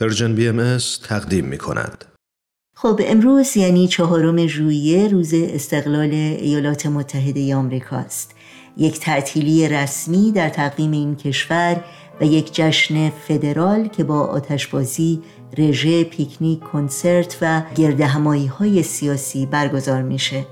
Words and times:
پرژن 0.00 0.34
بی 0.34 0.48
ام 0.48 0.78
تقدیم 1.08 1.44
می 1.44 1.58
کند. 1.58 2.04
خب 2.76 3.00
امروز 3.06 3.56
یعنی 3.56 3.88
چهارم 3.88 4.46
ژوئیه 4.46 5.08
روز 5.08 5.34
استقلال 5.34 6.10
ایالات 6.10 6.86
متحده 6.86 7.56
آمریکا 7.56 7.96
است. 7.96 8.34
یک 8.76 9.00
تعطیلی 9.00 9.68
رسمی 9.68 10.32
در 10.32 10.48
تقویم 10.48 10.90
این 10.90 11.16
کشور 11.16 11.84
و 12.20 12.24
یک 12.24 12.54
جشن 12.54 13.10
فدرال 13.10 13.88
که 13.88 14.04
با 14.04 14.20
آتشبازی، 14.20 15.22
رژه، 15.58 16.04
پیکنیک، 16.04 16.60
کنسرت 16.60 17.38
و 17.42 17.62
گردهمایی 17.74 18.00
های 18.00 18.82
سیاسی 18.82 19.46
برگزار 19.46 20.02
میشه. 20.02 20.46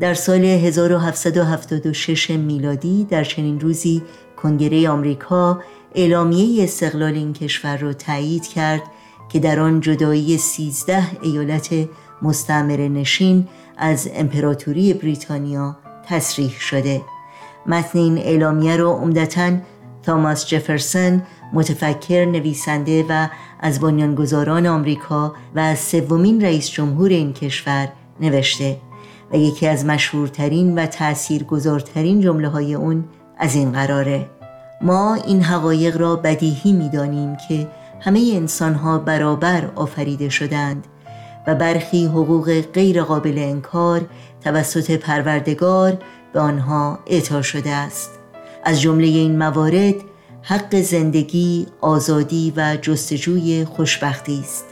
در 0.00 0.14
سال 0.14 0.44
1776 0.44 2.30
میلادی 2.30 3.04
در 3.04 3.24
چنین 3.24 3.60
روزی 3.60 4.02
کنگره 4.42 4.88
آمریکا 4.88 5.60
اعلامیه 5.94 6.64
استقلال 6.64 7.14
این 7.14 7.32
کشور 7.32 7.76
را 7.76 7.92
تایید 7.92 8.46
کرد 8.46 8.82
که 9.28 9.38
در 9.38 9.60
آن 9.60 9.80
جدایی 9.80 10.38
13 10.38 11.02
ایالت 11.22 11.88
مستعمره 12.22 12.88
نشین 12.88 13.48
از 13.76 14.08
امپراتوری 14.14 14.94
بریتانیا 14.94 15.76
تصریح 16.06 16.50
شده. 16.60 17.02
متن 17.66 17.98
این 17.98 18.18
اعلامیه 18.18 18.76
را 18.76 18.92
عمدتا 18.92 19.52
تاماس 20.02 20.46
جفرسون 20.46 21.22
متفکر 21.52 22.24
نویسنده 22.24 23.04
و 23.08 23.28
از 23.60 23.80
بنیانگذاران 23.80 24.66
آمریکا 24.66 25.34
و 25.54 25.60
از 25.60 25.78
سومین 25.78 26.40
رئیس 26.40 26.70
جمهور 26.70 27.10
این 27.10 27.32
کشور 27.32 27.88
نوشته 28.20 28.76
و 29.32 29.36
یکی 29.36 29.66
از 29.66 29.84
مشهورترین 29.84 30.74
و 30.78 30.86
تأثیرگذارترین 30.86 32.20
جمله 32.20 32.48
های 32.48 32.74
اون 32.74 33.04
از 33.38 33.54
این 33.54 33.72
قراره. 33.72 34.26
ما 34.80 35.14
این 35.14 35.42
حقایق 35.42 35.96
را 35.96 36.16
بدیهی 36.16 36.72
می‌دانیم 36.72 37.36
که 37.48 37.66
همه 38.00 38.32
انسانها 38.34 38.98
برابر 38.98 39.70
آفریده 39.74 40.28
شدند 40.28 40.86
و 41.46 41.54
برخی 41.54 42.06
حقوق 42.06 42.60
غیر 42.60 43.02
قابل 43.02 43.38
انکار 43.38 44.00
توسط 44.44 44.90
پروردگار 44.90 45.98
به 46.32 46.40
آنها 46.40 46.98
اعطا 47.06 47.42
شده 47.42 47.70
است. 47.70 48.10
از 48.64 48.80
جمله 48.80 49.06
این 49.06 49.38
موارد 49.38 49.94
حق 50.42 50.76
زندگی، 50.80 51.66
آزادی 51.80 52.52
و 52.56 52.76
جستجوی 52.82 53.64
خوشبختی 53.64 54.40
است. 54.40 54.64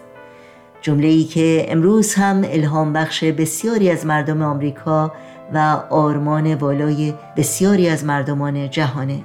جمله 0.83 1.09
ای 1.09 1.25
که 1.25 1.67
امروز 1.69 2.15
هم 2.15 2.45
الهام 2.45 2.93
بخش 2.93 3.25
بسیاری 3.25 3.91
از 3.91 4.07
مردم 4.07 4.43
آمریکا 4.43 5.13
و 5.55 5.83
آرمان 5.91 6.55
والای 6.55 7.15
بسیاری 7.37 7.89
از 7.89 8.05
مردمان 8.05 8.71
جهانه 8.71 9.25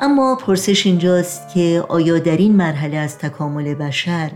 اما 0.00 0.34
پرسش 0.34 0.86
اینجاست 0.86 1.48
که 1.54 1.84
آیا 1.88 2.18
در 2.18 2.36
این 2.36 2.56
مرحله 2.56 2.96
از 2.96 3.18
تکامل 3.18 3.74
بشر 3.74 4.30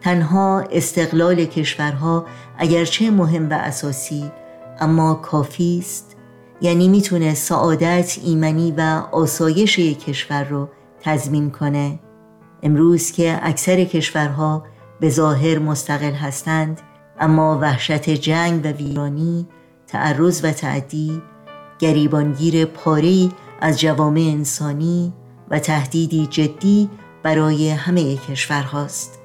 تنها 0.00 0.64
استقلال 0.70 1.44
کشورها 1.44 2.26
اگرچه 2.58 3.10
مهم 3.10 3.50
و 3.50 3.52
اساسی 3.52 4.30
اما 4.80 5.14
کافی 5.14 5.78
است؟ 5.78 6.16
یعنی 6.60 6.88
می‌تونه 6.88 7.34
سعادت 7.34 8.18
ایمنی 8.24 8.74
و 8.76 9.02
آسایش 9.12 9.78
یک 9.78 10.04
کشور 10.04 10.44
رو 10.44 10.68
تضمین 11.00 11.50
کنه؟ 11.50 11.98
امروز 12.62 13.12
که 13.12 13.40
اکثر 13.42 13.84
کشورها 13.84 14.64
به 15.00 15.10
ظاهر 15.10 15.58
مستقل 15.58 16.12
هستند 16.12 16.80
اما 17.20 17.58
وحشت 17.58 18.10
جنگ 18.10 18.60
و 18.64 18.68
ویرانی 18.68 19.48
تعرض 19.92 20.44
و 20.44 20.52
تعدی 20.52 21.22
گریبانگیر 21.78 22.64
پاری 22.64 23.32
از 23.60 23.80
جوامع 23.80 24.20
انسانی 24.20 25.12
و 25.50 25.58
تهدیدی 25.58 26.26
جدی 26.30 26.90
برای 27.22 27.70
همه 27.70 28.16
کشورهاست. 28.16 29.18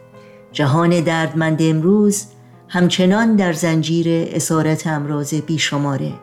جهان 0.51 0.99
دردمند 0.99 1.61
امروز 1.61 2.25
همچنان 2.69 3.35
در 3.35 3.53
زنجیر 3.53 4.05
اسارت 4.09 4.87
امراض 4.87 5.33
بیشماره. 5.33 6.13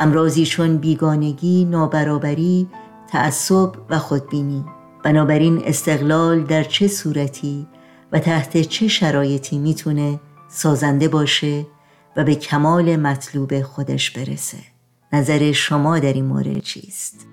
امراضی 0.00 0.46
چون 0.46 0.76
بیگانگی، 0.76 1.64
نابرابری، 1.64 2.68
تعصب 3.12 3.72
و 3.90 3.98
خودبینی. 3.98 4.64
بنابراین 5.04 5.62
استقلال 5.64 6.42
در 6.42 6.64
چه 6.64 6.88
صورتی 6.88 7.66
و 8.12 8.18
تحت 8.18 8.60
چه 8.60 8.88
شرایطی 8.88 9.58
می‌تونه 9.58 10.20
سازنده 10.48 11.08
باشه؟ 11.08 11.66
و 12.16 12.24
به 12.24 12.34
کمال 12.34 12.96
مطلوب 12.96 13.62
خودش 13.62 14.10
برسه. 14.10 14.58
نظر 15.12 15.52
شما 15.52 15.98
در 15.98 16.12
این 16.12 16.24
مورد 16.24 16.58
چیست؟ 16.58 17.26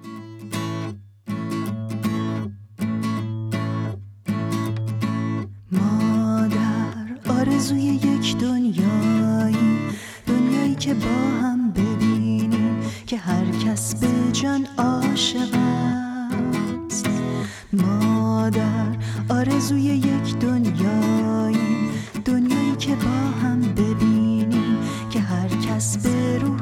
ما 5.71 6.47
در 6.47 7.31
آرزوی 7.31 7.81
یک 7.81 8.37
دنیایی. 8.37 9.79
دنیایی 10.27 10.75
که 10.75 10.93
با 10.93 11.39
هم 11.41 11.71
ببینیم 11.71 12.81
که 13.07 13.17
هر 13.17 13.45
کس 13.65 13.95
به 13.95 14.31
جان 14.31 14.67
عاشق 14.77 15.55
است. 16.87 17.09
ما 17.73 18.49
در 18.49 18.95
آرزوی 19.29 19.81
یک 19.81 20.35
دنیایی. 20.35 20.62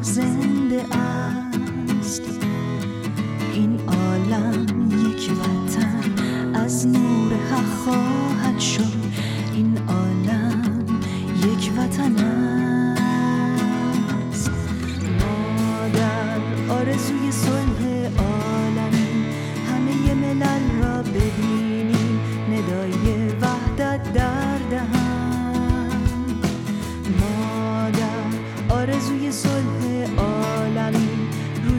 زنده 0.01 0.85
است. 0.95 2.21
این 3.53 3.79
عالم 3.87 4.65
یک 4.91 5.31
وطن 5.31 6.55
از 6.55 6.87
نور 6.87 7.33
حق 7.33 8.30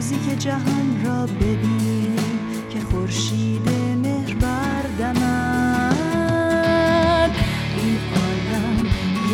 روزی 0.03 0.19
که 0.29 0.35
جهان 0.35 1.05
را 1.05 1.25
ببینیم 1.25 2.15
که 2.69 2.79
خورشید 2.79 3.69
مهر 4.03 4.33
بردمد 4.33 5.21
این 7.77 7.97
عالم 8.15 8.85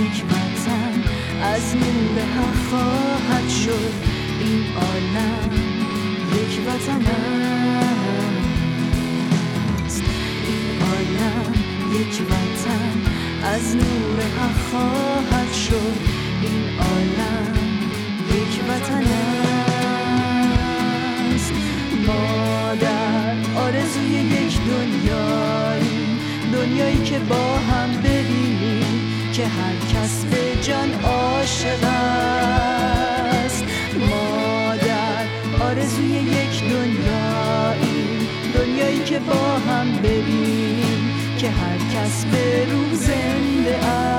یک 0.01 0.23
وطن 0.25 1.03
از 1.43 1.75
نور 1.75 2.21
حق 2.21 2.55
خواهد 2.69 3.49
شد. 3.49 3.93
این 4.39 4.63
عالم 4.75 5.51
یک 6.33 6.53
وطن 6.67 7.05
است. 9.85 10.03
این 10.47 10.81
عالم 10.81 11.53
یک 12.01 12.15
وطن 12.29 12.95
از 13.43 13.75
نور 13.75 14.19
حق 14.39 14.57
خواهد 14.71 15.53
شد. 15.53 15.97
این 16.41 16.63
عالم 16.79 17.53
یک 18.29 18.53
وطن 18.69 19.03
است. 19.03 19.48
ما 22.09 22.75
در 22.75 23.59
آرزوی 23.59 24.09
یک 24.09 24.59
دنیایی. 24.61 26.19
دنیایی 26.53 27.03
که 27.03 27.19
با 27.19 27.57
هم 27.57 27.89
ببینیم 28.01 29.31
که 29.33 29.45
هر 29.45 29.75
کس 29.93 30.25
به 30.25 30.61
جان 30.61 30.93
عاشق 31.03 31.83
است. 33.43 33.63
ما 33.99 34.75
در 34.75 35.25
آرزوی 35.65 36.05
یک 36.07 36.63
دنیایی. 36.63 38.27
دنیایی 38.55 39.03
که 39.03 39.19
با 39.19 39.59
هم 39.69 39.97
ببینیم 39.97 41.13
که 41.37 41.49
هر 41.49 41.77
کس 41.77 42.25
به 42.25 42.65
روح 42.71 42.93
زنده 42.93 43.75
است. 43.85 44.18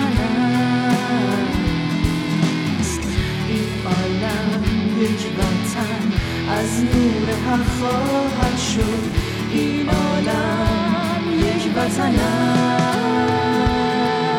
یک 0.00 0.06
وطن 0.06 0.40
است. 2.80 3.00
این 3.48 3.68
عالم 3.86 4.62
یک 5.00 5.22
وطن 5.38 6.02
از 6.58 6.72
نور 6.84 7.26
حق 7.46 7.66
خواهد 7.80 8.58
شد. 8.58 9.04
این 9.52 9.88
عالم 9.88 11.22
یک 11.38 11.64
وطن 11.76 12.14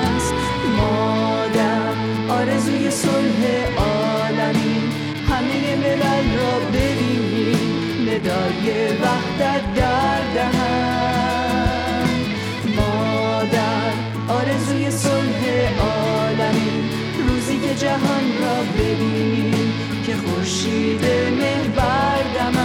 است. 0.06 0.34
ما 0.78 1.46
در 1.54 1.94
آرزوی 2.34 2.92
صلح 2.92 3.42
عالمی. 3.78 4.82
همه 5.30 5.76
ملل 5.76 6.38
را 6.38 6.60
ببینیم. 6.60 7.72
ندای 8.02 8.68
وحدت 8.98 9.81
جهان 17.82 18.28
را 18.42 18.58
ببینیم 18.78 19.74
که 20.06 20.14
خورشید 20.16 21.06
مهر 21.40 21.68
بردمد 21.68 22.62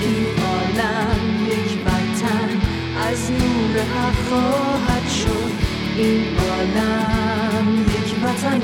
این 0.00 0.26
عالم 0.46 1.20
یک 1.46 1.72
وطن 1.86 2.50
از 3.08 3.30
نور 3.30 3.76
حق 3.80 4.18
خواهد 4.28 5.08
شد. 5.08 5.52
این 5.96 6.24
عالم 6.38 7.66
یک 7.82 8.10
وطن 8.24 8.62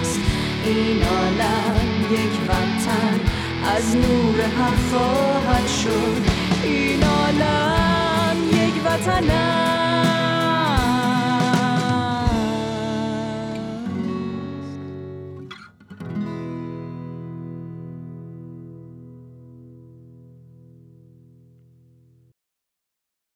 است. 0.00 0.20
این 0.64 1.02
عالم 1.02 1.88
یک 2.10 2.34
وطن 2.48 3.20
از 3.76 3.96
نور 3.96 4.40
حق 4.40 4.80
خواهد 4.90 5.68
شد. 5.68 6.22
این 6.64 7.02
عالم 7.04 8.36
یک 8.52 8.74
وطن 8.84 9.30
است. 9.30 9.69